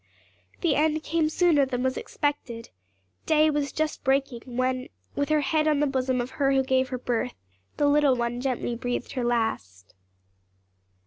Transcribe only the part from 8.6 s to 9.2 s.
breathed